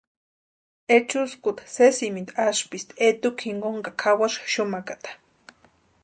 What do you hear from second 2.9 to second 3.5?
etukwa